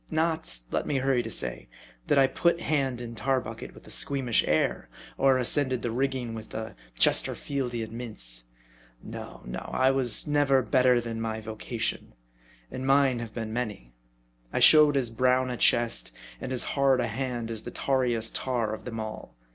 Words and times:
Not, 0.09 0.61
let 0.71 0.87
me 0.87 0.97
hurry 0.97 1.21
to 1.21 1.29
say, 1.29 1.67
that 2.07 2.17
I 2.17 2.25
put 2.25 2.59
hand 2.59 3.01
in 3.01 3.13
tar 3.13 3.39
bucket 3.39 3.75
with 3.75 3.85
a 3.85 3.91
squeamish 3.91 4.43
air, 4.47 4.89
or 5.15 5.37
ascended 5.37 5.83
the 5.83 5.91
rigging 5.91 6.33
with 6.33 6.55
a 6.55 6.75
Chesterfieldian 6.97 7.91
mince. 7.91 8.45
No, 9.03 9.43
no, 9.45 9.59
I 9.59 9.91
was 9.91 10.25
never 10.25 10.63
better 10.63 10.99
than 10.99 11.21
my 11.21 11.39
vocation; 11.39 12.13
and 12.71 12.87
mine 12.87 13.19
have 13.19 13.35
been 13.35 13.53
many. 13.53 13.93
I 14.51 14.57
showed 14.57 14.97
as 14.97 15.11
brown 15.11 15.51
a 15.51 15.57
chest, 15.57 16.11
and 16.39 16.51
as 16.51 16.63
hard 16.73 16.99
a 16.99 17.05
hand, 17.05 17.51
as 17.51 17.61
the 17.61 17.69
tarriest 17.69 18.33
tar 18.33 18.73
of 18.73 18.85
them 18.85 18.99
all. 18.99 19.35